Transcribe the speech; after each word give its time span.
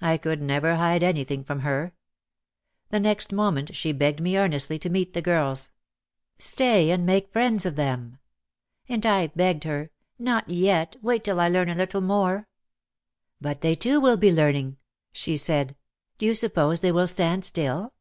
I 0.00 0.18
could 0.18 0.40
never 0.40 0.76
hide 0.76 1.02
anything 1.02 1.42
from 1.42 1.62
her. 1.62 1.94
The 2.90 3.00
next 3.00 3.32
moment 3.32 3.74
she 3.74 3.90
begged 3.90 4.20
me 4.20 4.38
earnestly 4.38 4.78
to 4.78 4.88
meet 4.88 5.14
the 5.14 5.20
girls. 5.20 5.72
"Stay 6.38 6.92
and 6.92 7.04
make 7.04 7.32
friends 7.32 7.66
of 7.66 7.74
them." 7.74 8.18
And 8.88 9.04
I 9.04 9.26
begged 9.26 9.64
her, 9.64 9.90
"Not 10.16 10.48
yet, 10.48 10.94
wait 11.02 11.24
till 11.24 11.40
I 11.40 11.48
learn 11.48 11.68
a 11.68 11.74
little 11.74 12.02
more." 12.02 12.46
"But 13.40 13.62
they 13.62 13.74
too 13.74 14.00
will 14.00 14.16
be 14.16 14.30
learning," 14.30 14.76
she 15.10 15.36
said. 15.36 15.74
"Do 16.18 16.26
you 16.26 16.34
suppose 16.34 16.78
they 16.78 16.92
will 16.92 17.08
stand 17.08 17.44
still 17.44 17.94